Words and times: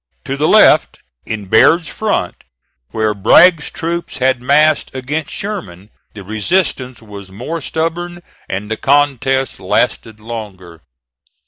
To 0.25 0.35
the 0.35 0.47
left, 0.47 0.97
in 1.27 1.45
Baird's 1.45 1.87
front 1.87 2.43
where 2.89 3.13
Bragg's 3.13 3.69
troops 3.69 4.17
had 4.17 4.41
massed 4.41 4.95
against 4.95 5.29
Sherman, 5.29 5.91
the 6.15 6.23
resistance 6.23 7.03
was 7.03 7.29
more 7.31 7.61
stubborn 7.61 8.23
and 8.49 8.71
the 8.71 8.77
contest 8.77 9.59
lasted 9.59 10.19
longer. 10.19 10.81